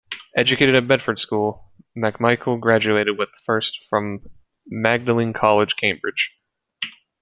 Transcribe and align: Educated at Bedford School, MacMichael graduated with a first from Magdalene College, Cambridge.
Educated 0.35 0.73
at 0.73 0.87
Bedford 0.87 1.19
School, 1.19 1.69
MacMichael 1.95 2.59
graduated 2.59 3.19
with 3.19 3.29
a 3.39 3.43
first 3.45 3.85
from 3.87 4.25
Magdalene 4.65 5.31
College, 5.31 5.75
Cambridge. 5.75 6.39